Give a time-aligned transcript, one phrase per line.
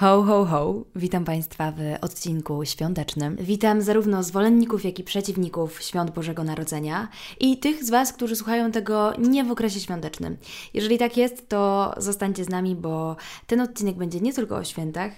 [0.00, 0.74] Ho, ho, ho!
[0.96, 3.36] Witam Państwa w odcinku świątecznym.
[3.40, 7.08] Witam zarówno zwolenników, jak i przeciwników świąt Bożego Narodzenia
[7.40, 10.36] i tych z Was, którzy słuchają tego nie w okresie świątecznym.
[10.74, 13.16] Jeżeli tak jest, to zostańcie z nami, bo
[13.46, 15.12] ten odcinek będzie nie tylko o świętach,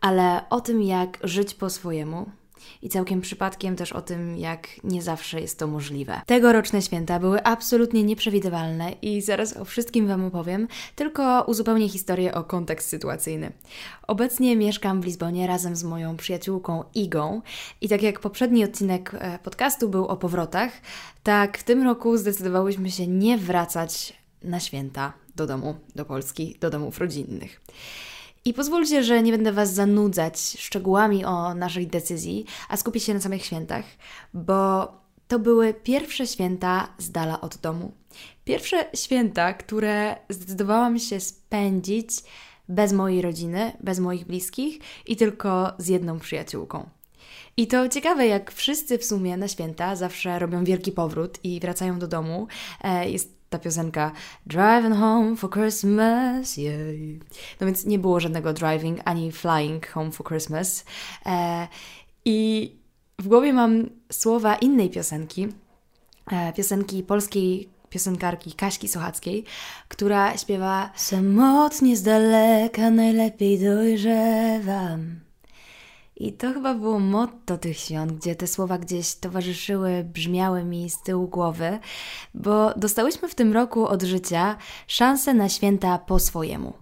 [0.00, 2.30] ale o tym, jak żyć po swojemu,
[2.82, 6.20] i całkiem przypadkiem też o tym, jak nie zawsze jest to możliwe.
[6.26, 12.44] Tegoroczne święta były absolutnie nieprzewidywalne i zaraz o wszystkim Wam opowiem, tylko uzupełnię historię o
[12.44, 13.52] kontekst sytuacyjny.
[14.06, 17.42] Obecnie mieszkam w Lizbonie razem z moją przyjaciółką Igą
[17.80, 20.72] i tak jak poprzedni odcinek e, podcastu był o powrotach,
[21.22, 26.70] tak w tym roku zdecydowałyśmy się nie wracać na święta do domu, do Polski, do
[26.70, 27.60] domów rodzinnych.
[28.44, 33.20] I pozwólcie, że nie będę Was zanudzać szczegółami o naszej decyzji, a skupię się na
[33.20, 33.84] samych świętach,
[34.34, 34.88] bo
[35.28, 37.92] to były pierwsze święta z dala od domu.
[38.44, 42.10] Pierwsze święta, które zdecydowałam się spędzić
[42.68, 46.88] bez mojej rodziny, bez moich bliskich i tylko z jedną przyjaciółką.
[47.56, 51.98] I to ciekawe, jak wszyscy w sumie na święta zawsze robią wielki powrót i wracają
[51.98, 52.46] do domu.
[52.80, 54.12] E, jest ta piosenka
[54.46, 56.78] Driving Home for Christmas, yeah.
[57.60, 60.84] No więc nie było żadnego driving ani flying home for Christmas.
[61.26, 61.68] E,
[62.24, 62.72] I
[63.18, 65.48] w głowie mam słowa innej piosenki,
[66.32, 69.44] e, piosenki polskiej piosenkarki Kaśki Sochackiej,
[69.88, 75.29] która śpiewa Samotnie z daleka najlepiej dojrzewam.
[76.20, 81.02] I to chyba było motto tych świąt, gdzie te słowa gdzieś towarzyszyły, brzmiały mi z
[81.02, 81.78] tyłu głowy,
[82.34, 86.72] bo dostałyśmy w tym roku od życia szansę na święta po swojemu.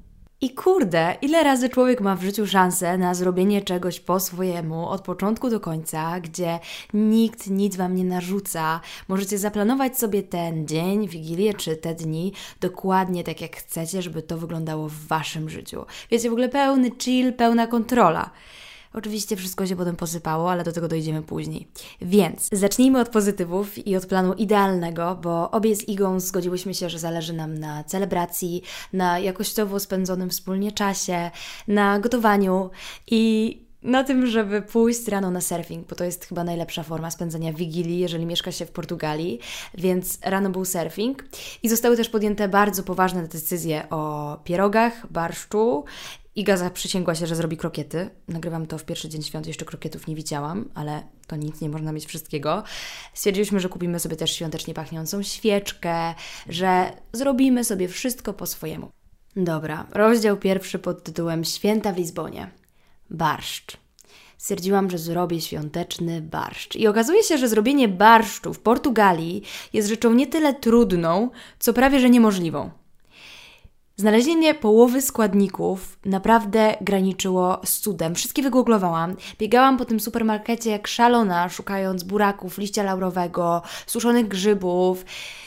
[0.40, 5.00] I kurde, ile razy człowiek ma w życiu szansę na zrobienie czegoś po swojemu, od
[5.00, 6.58] początku do końca, gdzie
[6.94, 8.80] nikt nic wam nie narzuca.
[9.08, 14.38] Możecie zaplanować sobie ten dzień, wigilię czy te dni dokładnie tak jak chcecie, żeby to
[14.38, 15.84] wyglądało w waszym życiu.
[16.10, 18.30] Wiecie, w ogóle pełny chill, pełna kontrola.
[18.92, 21.68] Oczywiście wszystko się potem posypało, ale do tego dojdziemy później.
[22.00, 26.98] Więc zacznijmy od pozytywów i od planu idealnego, bo obie z Igą zgodziłyśmy się, że
[26.98, 28.62] zależy nam na celebracji,
[28.92, 31.30] na jakościowo spędzonym wspólnie czasie,
[31.68, 32.70] na gotowaniu
[33.06, 37.52] i na tym, żeby pójść rano na surfing, bo to jest chyba najlepsza forma spędzenia
[37.52, 39.40] wigilii, jeżeli mieszka się w Portugalii,
[39.74, 41.24] więc rano był surfing
[41.62, 45.84] i zostały też podjęte bardzo poważne decyzje o pierogach, barszczu
[46.38, 48.10] Iga zaprzysięgła się, że zrobi krokiety.
[48.28, 51.92] Nagrywam to w pierwszy dzień świąt, jeszcze krokietów nie widziałam, ale to nic, nie można
[51.92, 52.62] mieć wszystkiego.
[53.14, 56.14] Stwierdziliśmy, że kupimy sobie też świątecznie pachniącą świeczkę,
[56.48, 58.90] że zrobimy sobie wszystko po swojemu.
[59.36, 62.50] Dobra, rozdział pierwszy pod tytułem Święta w Lizbonie.
[63.10, 63.76] Barszcz.
[64.36, 66.76] Stwierdziłam, że zrobię świąteczny barszcz.
[66.76, 72.00] I okazuje się, że zrobienie barszczu w Portugalii jest rzeczą nie tyle trudną, co prawie
[72.00, 72.70] że niemożliwą.
[74.00, 78.14] Znalezienie połowy składników naprawdę graniczyło z cudem.
[78.14, 79.16] Wszystkie wygooglowałam.
[79.38, 85.04] Biegałam po tym supermarkecie jak szalona, szukając buraków, liścia laurowego, suszonych grzybów.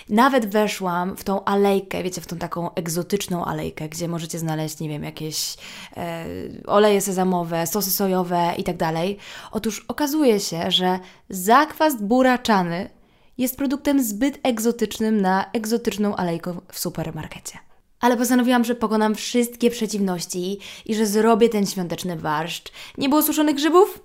[0.09, 4.89] Nawet weszłam w tą alejkę, wiecie, w tą taką egzotyczną alejkę, gdzie możecie znaleźć, nie
[4.89, 5.55] wiem, jakieś
[5.97, 6.25] e,
[6.67, 9.17] oleje sezamowe, sosy sojowe i tak dalej.
[9.51, 12.89] Otóż okazuje się, że zakwast buraczany
[13.37, 17.70] jest produktem zbyt egzotycznym na egzotyczną alejkę w supermarkecie
[18.01, 22.71] ale postanowiłam, że pokonam wszystkie przeciwności i że zrobię ten świąteczny barszcz.
[22.97, 23.99] Nie było suszonych grzybów?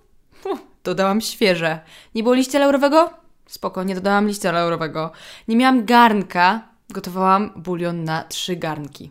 [0.45, 1.81] Uf, dodałam świeże.
[2.15, 3.11] Nie było liścia laurowego?
[3.47, 5.11] Spoko, nie dodałam liścia laurowego.
[5.49, 9.11] Nie miałam garnka, gotowałam bulion na trzy garnki.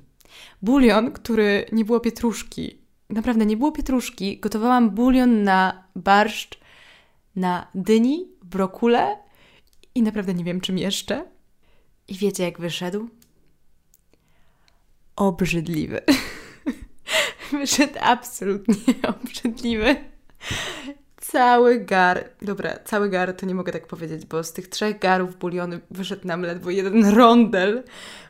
[0.62, 2.78] Bulion, który nie było pietruszki.
[3.10, 4.40] Naprawdę nie było pietruszki.
[4.40, 6.60] Gotowałam bulion na barszcz,
[7.36, 9.18] na dyni, brokule
[9.96, 11.26] i naprawdę nie wiem czym jeszcze.
[12.08, 13.10] I wiecie jak wyszedł?
[15.16, 16.02] Obrzydliwy.
[17.52, 19.96] Wyszedł absolutnie obrzydliwy.
[21.18, 25.38] Cały gar, dobra, cały gar to nie mogę tak powiedzieć, bo z tych trzech garów
[25.38, 27.84] buliony wyszedł nam ledwo jeden rondel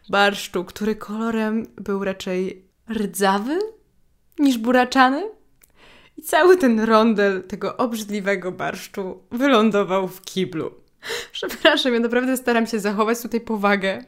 [0.09, 3.59] barszczu, który kolorem był raczej rdzawy
[4.39, 5.23] niż buraczany.
[6.17, 10.71] I cały ten rondel tego obrzydliwego barszczu wylądował w kiblu.
[11.31, 14.05] Przepraszam, ja naprawdę staram się zachować tutaj powagę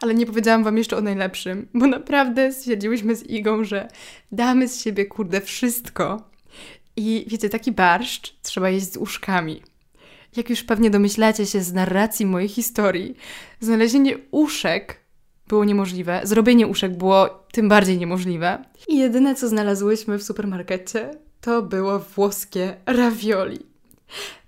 [0.00, 3.88] ale nie powiedziałam Wam jeszcze o najlepszym, bo naprawdę stwierdziłyśmy z Igą, że
[4.32, 6.30] damy z siebie, kurde, wszystko.
[6.96, 9.62] I wiecie, taki barszcz trzeba jeść z uszkami.
[10.36, 13.16] Jak już pewnie domyślacie się z narracji mojej historii,
[13.60, 15.00] znalezienie uszek
[15.48, 18.64] było niemożliwe, zrobienie uszek było tym bardziej niemożliwe.
[18.88, 21.10] I jedyne, co znalazłyśmy w supermarkecie,
[21.40, 23.58] to było włoskie ravioli.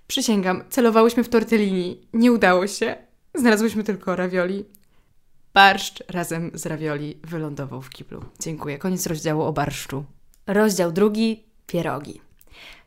[0.07, 2.95] Przysięgam, celowałyśmy w tortellini, nie udało się.
[3.35, 4.65] Znalazłyśmy tylko ravioli.
[5.53, 8.25] Barszcz razem z ravioli wylądował w kiblu.
[8.39, 8.77] Dziękuję.
[8.77, 10.05] Koniec rozdziału o barszczu.
[10.47, 12.21] Rozdział drugi pierogi.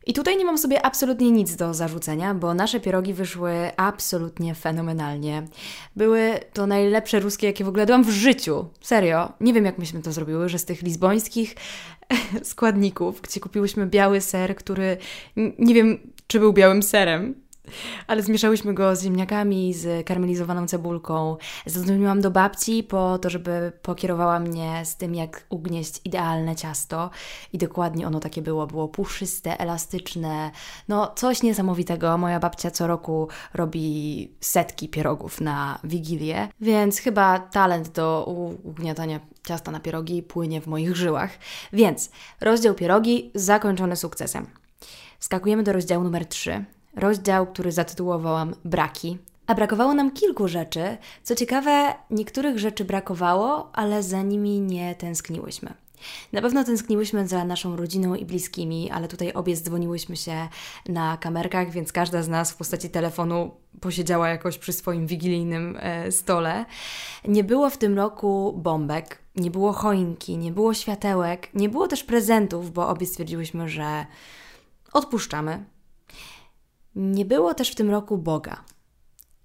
[0.07, 5.47] I tutaj nie mam sobie absolutnie nic do zarzucenia, bo nasze pierogi wyszły absolutnie fenomenalnie.
[5.97, 8.69] Były to najlepsze ruskie, jakie w ogóle dałam w życiu.
[8.81, 9.33] Serio.
[9.41, 11.55] Nie wiem, jak myśmy to zrobiły, że z tych lizbońskich
[12.43, 14.97] składników, gdzie kupiłyśmy biały ser, który
[15.59, 17.35] nie wiem, czy był białym serem,
[18.07, 21.37] ale zmieszałyśmy go z ziemniakami, z karmelizowaną cebulką.
[21.67, 27.11] Zadzwoniłam do babci po to, żeby pokierowała mnie z tym, jak ugnieść idealne ciasto.
[27.53, 28.67] I dokładnie ono takie było.
[28.67, 30.51] Było puszyste, elastyczne.
[30.89, 32.19] No, coś niesamowitego.
[32.19, 38.25] Moja babcia co roku robi setki pierogów na Wigilię, więc chyba talent do
[38.65, 41.31] ugniatania ciasta na pierogi płynie w moich żyłach.
[41.73, 42.11] Więc
[42.41, 44.47] rozdział pierogi zakończony sukcesem.
[45.21, 46.65] Skakujemy do rozdziału numer 3
[46.97, 49.19] rozdział, który zatytułowałam Braki.
[49.47, 50.97] A brakowało nam kilku rzeczy.
[51.23, 55.75] Co ciekawe, niektórych rzeczy brakowało, ale za nimi nie tęskniłyśmy.
[56.33, 60.49] Na pewno tęskniłyśmy za naszą rodziną i bliskimi, ale tutaj obie dzwoniłyśmy się
[60.89, 63.51] na kamerkach, więc każda z nas w postaci telefonu
[63.81, 66.65] posiedziała jakoś przy swoim wigilijnym e, stole.
[67.29, 72.05] Nie było w tym roku bombek, nie było choinki, nie było światełek, nie było też
[72.05, 74.07] prezentów, bo obie stwierdziłyśmy, że
[74.93, 75.65] odpuszczamy,
[76.97, 78.65] nie było też w tym roku Boga.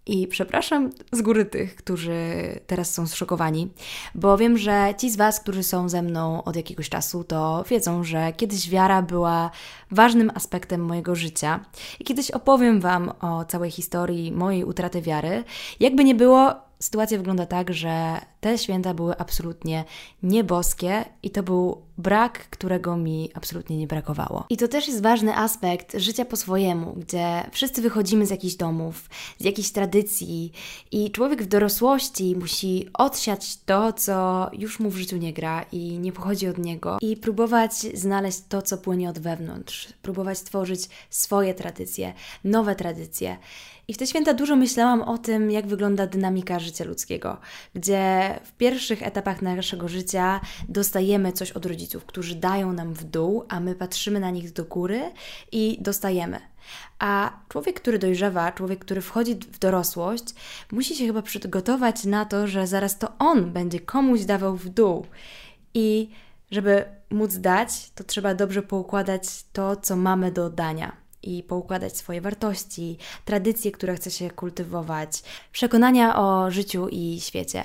[0.06, 2.20] I przepraszam z góry tych, którzy
[2.68, 3.70] teraz są zszokowani,
[4.16, 8.04] bo wiem, że ci z Was, którzy są ze mną od jakiegoś czasu, to wiedzą,
[8.04, 9.52] że kiedyś wiara była
[9.92, 11.66] ważnym aspektem mojego życia.
[12.00, 15.44] I kiedyś opowiem Wam o całej historii mojej utraty wiary.
[15.80, 19.86] Jakby nie było, sytuacja wygląda tak, że te święta były absolutnie
[20.24, 24.46] nieboskie i to był brak, którego mi absolutnie nie brakowało.
[24.50, 29.10] I to też jest ważny aspekt życia po swojemu, gdzie wszyscy wychodzimy z jakichś domów,
[29.40, 30.52] z jakiejś tradycji
[30.92, 36.00] i człowiek w dorosłości musi odsiać to, co już mu w życiu nie gra i
[36.00, 41.54] nie pochodzi od niego i próbować znaleźć to, co płynie od wewnątrz, próbować stworzyć swoje
[41.54, 43.38] tradycje, nowe tradycje.
[43.88, 47.38] I w te święta dużo myślałam o tym, jak wygląda dynamika życia ludzkiego,
[47.76, 53.46] gdzie w pierwszych etapach naszego życia dostajemy coś od rodziców, którzy dają nam w dół,
[53.50, 55.02] a my patrzymy na nich do góry
[55.52, 56.40] i dostajemy.
[57.00, 60.24] A człowiek, który dojrzewa, człowiek, który wchodzi w dorosłość,
[60.72, 65.06] musi się chyba przygotować na to, że zaraz to on będzie komuś dawał w dół.
[65.74, 66.10] I
[66.52, 69.24] żeby móc dać, to trzeba dobrze poukładać
[69.54, 76.20] to, co mamy do dania i poukładać swoje wartości, tradycje, które chce się kultywować, przekonania
[76.20, 77.64] o życiu i świecie.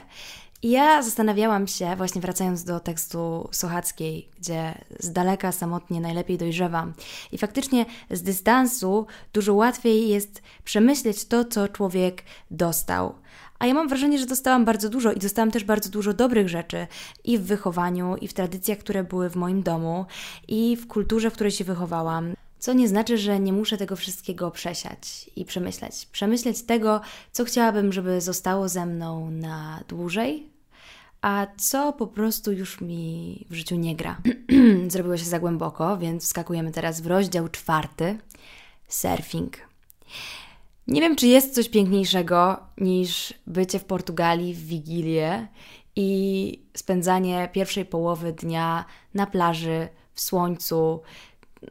[0.63, 6.93] Ja zastanawiałam się, właśnie wracając do tekstu Sochackiej, gdzie z daleka samotnie najlepiej dojrzewam.
[7.33, 13.15] I faktycznie z dystansu dużo łatwiej jest przemyśleć to, co człowiek dostał.
[13.59, 16.87] A ja mam wrażenie, że dostałam bardzo dużo i dostałam też bardzo dużo dobrych rzeczy
[17.25, 20.07] i w wychowaniu, i w tradycjach, które były w moim domu,
[20.49, 22.35] i w kulturze, w której się wychowałam.
[22.67, 26.07] Co nie znaczy, że nie muszę tego wszystkiego przesiać i przemyśleć.
[26.07, 27.01] Przemyśleć tego,
[27.33, 30.51] co chciałabym, żeby zostało ze mną na dłużej,
[31.23, 34.21] a co po prostu już mi w życiu nie gra.
[34.89, 38.19] Zrobiło się za głęboko, więc wskakujemy teraz w rozdział czwarty
[38.89, 39.57] surfing.
[40.87, 45.49] Nie wiem, czy jest coś piękniejszego niż bycie w Portugalii w Wigilię
[45.97, 48.85] i spędzanie pierwszej połowy dnia
[49.15, 51.03] na plaży, w słońcu,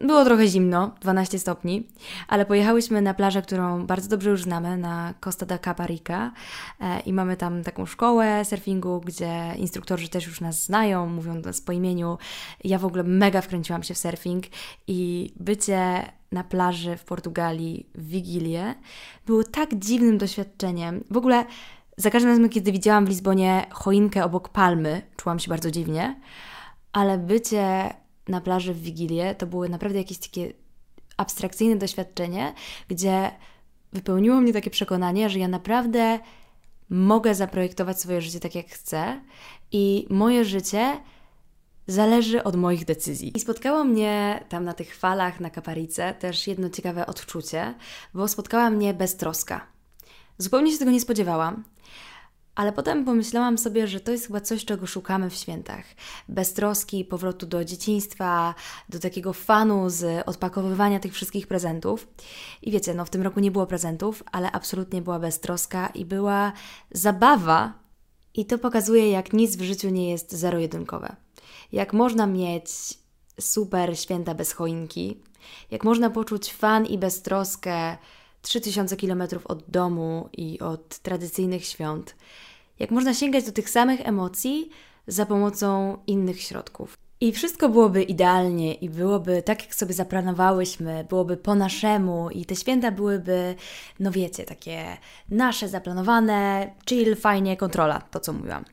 [0.02, 1.88] było trochę zimno, 12 stopni,
[2.28, 6.32] ale pojechałyśmy na plażę, którą bardzo dobrze już znamy, na Costa da Caparica
[6.82, 11.62] e, i mamy tam taką szkołę surfingu, gdzie instruktorzy też już nas znają, mówią nas
[11.62, 12.18] po imieniu.
[12.64, 14.46] Ja w ogóle mega wkręciłam się w surfing
[14.88, 18.76] i bycie na plaży w Portugalii w Wigilię
[19.26, 21.04] było tak dziwnym doświadczeniem.
[21.12, 21.46] W ogóle
[21.98, 26.22] za każdym razem, kiedy widziałam w Lizbonie choinkę obok palmy, czułam się bardzo dziwnie,
[26.92, 27.94] ale bycie
[28.28, 30.54] na plaży w Wigilię to były naprawdę jakieś takie
[31.18, 32.54] abstrakcyjne doświadczenie,
[32.88, 33.32] gdzie
[33.94, 36.20] wypełniło mnie takie przekonanie, że ja naprawdę
[36.90, 39.22] mogę zaprojektować swoje życie tak, jak chcę
[39.72, 40.98] i moje życie
[41.88, 43.38] zależy od moich decyzji.
[43.38, 47.74] I spotkało mnie tam na tych falach na Kaparice też jedno ciekawe odczucie,
[48.14, 49.68] bo spotkała mnie beztroska.
[50.38, 51.64] Zupełnie się tego nie spodziewałam.
[52.56, 55.86] Ale potem pomyślałam sobie, że to jest chyba coś, czego szukamy w świętach.
[56.30, 58.56] Bez troski, powrotu do dzieciństwa,
[58.90, 62.08] do takiego fanu z odpakowywania tych wszystkich prezentów.
[62.62, 66.54] I wiecie, no w tym roku nie było prezentów, ale absolutnie była beztroska i była
[66.92, 67.74] zabawa.
[68.34, 71.16] I to pokazuje, jak nic w życiu nie jest zero-jedynkowe.
[71.72, 72.70] Jak można mieć
[73.42, 75.22] super święta bez choinki,
[75.72, 77.98] jak można poczuć fan i beztroskę
[78.46, 82.16] 3000 km od domu i od tradycyjnych świąt,
[82.80, 84.70] jak można sięgać do tych samych emocji
[85.08, 86.98] za pomocą innych środków.
[87.22, 92.56] I wszystko byłoby idealnie i byłoby tak, jak sobie zaplanowałyśmy, byłoby po naszemu i te
[92.56, 93.56] święta byłyby,
[94.00, 94.98] no wiecie, takie
[95.30, 98.66] nasze, zaplanowane, chill, fajnie, kontrola, to co mówiłam.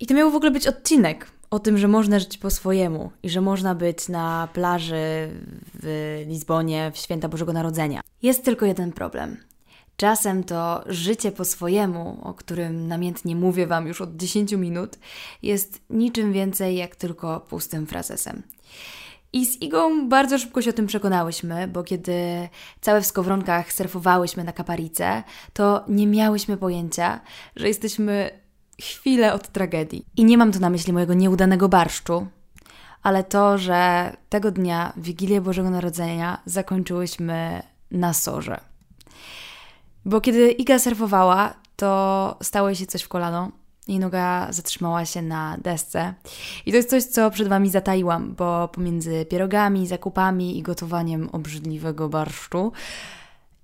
[0.00, 3.30] I to miał w ogóle być odcinek o tym, że można żyć po swojemu i
[3.30, 5.30] że można być na plaży
[5.74, 8.00] w Lizbonie w święta Bożego Narodzenia.
[8.22, 9.36] Jest tylko jeden problem.
[9.96, 14.98] Czasem to życie po swojemu, o którym namiętnie mówię Wam już od 10 minut,
[15.42, 18.42] jest niczym więcej jak tylko pustym frazesem.
[19.32, 22.48] I z Igą bardzo szybko się o tym przekonałyśmy, bo kiedy
[22.80, 27.20] całe w skowronkach surfowałyśmy na kaparice, to nie miałyśmy pojęcia,
[27.56, 28.39] że jesteśmy
[28.80, 30.06] chwilę od tragedii.
[30.16, 32.26] I nie mam tu na myśli mojego nieudanego barszczu,
[33.02, 38.60] ale to, że tego dnia, Wigilię Bożego Narodzenia, zakończyłyśmy na sorze.
[40.04, 43.50] Bo kiedy Iga surfowała, to stało się coś w kolano.
[43.88, 46.14] Jej noga zatrzymała się na desce.
[46.66, 52.08] I to jest coś, co przed Wami zataiłam, bo pomiędzy pierogami, zakupami i gotowaniem obrzydliwego
[52.08, 52.72] barszczu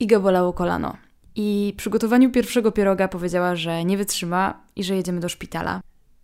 [0.00, 0.96] Iga bolało kolano.
[1.36, 5.80] I przy gotowaniu pierwszego pieroga powiedziała, że nie wytrzyma i że jedziemy do szpitala.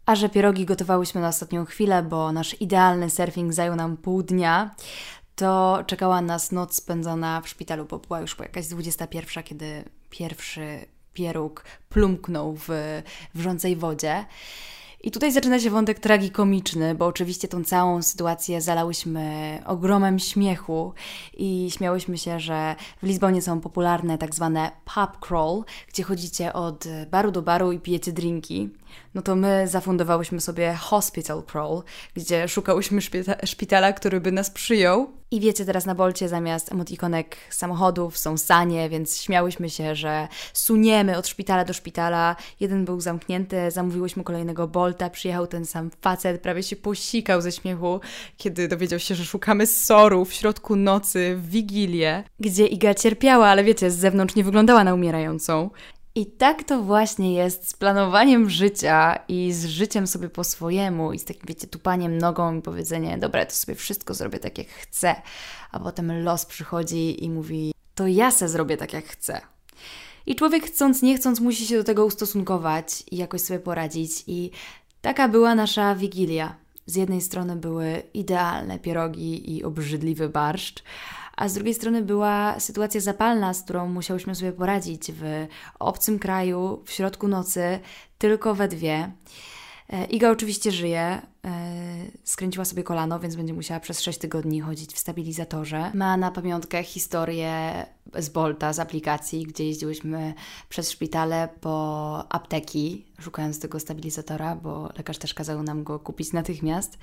[0.07, 4.75] A że pierogi gotowałyśmy na ostatnią chwilę, bo nasz idealny surfing zajął nam pół dnia,
[5.37, 11.64] to czekała nas noc spędzona w szpitalu, bo była już jakaś 21, kiedy pierwszy pieróg
[11.88, 12.69] plumknął w
[13.35, 14.25] wrzącej wodzie.
[15.05, 20.93] I tutaj zaczyna się wątek tragikomiczny, bo oczywiście tą całą sytuację zalałyśmy ogromem śmiechu
[21.37, 26.85] i śmiałyśmy się, że w Lizbonie są popularne tak zwane pub crawl, gdzie chodzicie od
[27.11, 28.71] baru do baru i pijecie drinki
[29.15, 31.83] no to my zafundowałyśmy sobie Hospital Crawl,
[32.15, 35.13] gdzie szukałyśmy szpita szpitala, który by nas przyjął.
[35.31, 41.19] I wiecie, teraz na Bolcie zamiast emotikonek samochodów są sanie, więc śmiałyśmy się, że suniemy
[41.19, 42.37] od szpitala do szpitala.
[42.61, 48.01] Jeden był zamknięty, zamówiłyśmy kolejnego Bolta, przyjechał ten sam facet, prawie się posikał ze śmiechu,
[48.37, 53.65] kiedy dowiedział się, że szukamy soru w środku nocy, w Wigilię, gdzie Iga cierpiała, ale
[53.65, 55.71] wiecie, z zewnątrz nie wyglądała na umierającą.
[56.14, 61.19] I tak to właśnie jest z planowaniem życia i z życiem sobie po swojemu i
[61.19, 65.14] z takim, wiecie, tupaniem nogą i powiedzenie, dobra, to sobie wszystko zrobię tak, jak chcę,
[65.71, 69.40] a potem los przychodzi i mówi, to ja se zrobię tak, jak chcę.
[70.26, 74.25] I człowiek chcąc, nie chcąc, musi się do tego ustosunkować i jakoś sobie poradzić.
[74.26, 74.50] I
[75.00, 76.57] taka była nasza wigilia.
[76.87, 80.83] Z jednej strony były idealne pierogi i obrzydliwy barszcz,
[81.37, 85.47] a z drugiej strony była sytuacja zapalna, z którą musiałyśmy sobie poradzić w
[85.79, 87.81] obcym kraju, w środku nocy,
[88.19, 89.12] tylko we dwie.
[89.93, 91.23] E, Iga oczywiście żyje, e,
[92.25, 95.91] skręciła sobie kolano, więc będzie musiała przez 6 tygodni chodzić w stabilizatorze.
[95.95, 100.35] Ma na pamiątkę historię z Bolta, z aplikacji, gdzie jeździłyśmy
[100.69, 106.99] przez szpitale po apteki, szukając tego stabilizatora, bo lekarz też kazał nam go kupić natychmiast.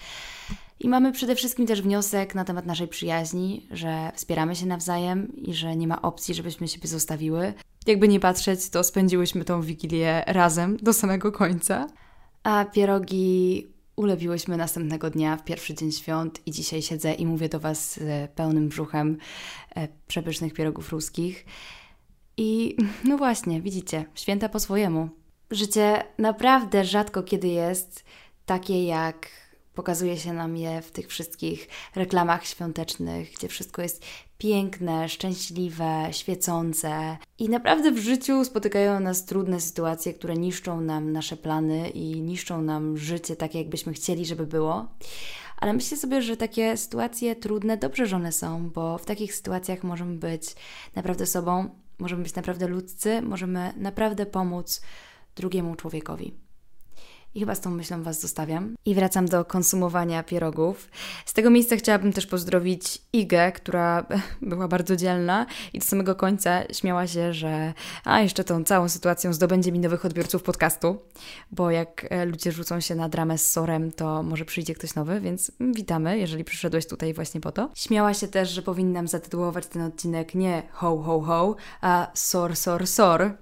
[0.80, 5.54] I mamy przede wszystkim też wniosek na temat naszej przyjaźni, że wspieramy się nawzajem i
[5.54, 7.54] że nie ma opcji, żebyśmy siebie zostawiły.
[7.88, 11.88] Jakby nie patrzeć, to spędziłyśmy tą wigilię razem do samego końca.
[12.50, 17.60] A pierogi ulewiłyśmy następnego dnia, w pierwszy dzień świąt i dzisiaj siedzę i mówię do
[17.60, 19.18] Was z pełnym brzuchem
[19.76, 21.46] e, przepysznych pierogów ruskich.
[22.38, 25.10] I no właśnie, widzicie, święta po swojemu.
[25.52, 28.04] Życie naprawdę rzadko kiedy jest
[28.46, 29.30] takie, jak
[29.80, 34.06] Pokazuje się nam je w tych wszystkich reklamach świątecznych, gdzie wszystko jest
[34.40, 37.18] piękne, szczęśliwe, świecące.
[37.40, 42.62] I naprawdę w życiu spotykają nas trudne sytuacje, które niszczą nam nasze plany i niszczą
[42.62, 44.88] nam życie tak, jakbyśmy chcieli, żeby było.
[45.58, 49.84] Ale myślę sobie, że takie sytuacje trudne dobrze, że one są, bo w takich sytuacjach
[49.84, 50.56] możemy być
[50.96, 51.70] naprawdę sobą,
[52.00, 54.82] możemy być naprawdę ludzcy, możemy naprawdę pomóc
[55.36, 56.49] drugiemu człowiekowi.
[57.36, 58.76] I chyba z tą myślą Was zostawiam.
[58.86, 60.90] I wracam do konsumowania pierogów.
[61.26, 64.06] Z tego miejsca chciałabym też pozdrowić Igę, która
[64.42, 69.34] była bardzo dzielna i do samego końca śmiała się, że a jeszcze tą całą sytuacją
[69.34, 71.00] zdobędzie mi nowych odbiorców podcastu,
[71.52, 75.22] bo jak e, ludzie rzucą się na dramę z sorem, to może przyjdzie ktoś nowy,
[75.22, 77.70] więc witamy, jeżeli przyszedłeś tutaj właśnie po to.
[77.76, 82.88] Śmiała się też, że powinnam zatytułować ten odcinek nie ho ho ho, a sor sor
[82.88, 83.38] sor,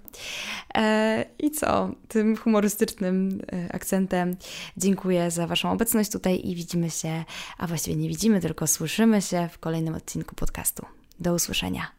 [1.40, 1.92] I co?
[2.08, 4.36] Tym humorystycznym e, akcentem
[4.78, 7.24] dziękuję za Waszą obecność tutaj i widzimy się,
[7.58, 10.86] a właściwie nie widzimy, tylko słyszymy się w kolejnym odcinku podcastu.
[11.20, 11.97] Do usłyszenia.